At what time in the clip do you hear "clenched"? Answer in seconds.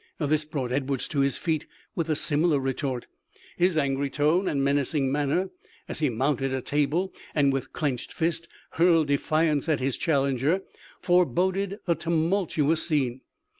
7.71-8.11